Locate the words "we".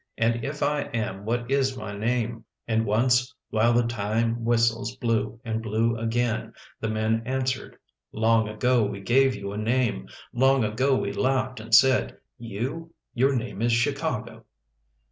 8.83-8.99, 10.95-11.13